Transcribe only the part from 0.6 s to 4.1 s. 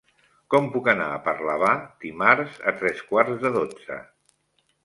puc anar a Parlavà dimarts a tres quarts de dotze?